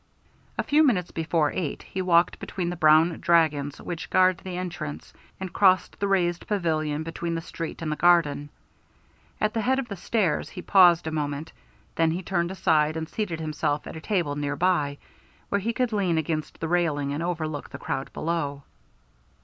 [0.57, 5.13] A few minutes before eight he walked between the brown dragons which guard the entrance,
[5.39, 8.49] and crossed the raised pavilion between the street and the garden.
[9.39, 11.51] At the head of the stairs he paused a moment,
[11.97, 14.97] then he turned aside and seated himself at a table near by,
[15.49, 18.63] where he could lean against the railing and overlook the crowd below.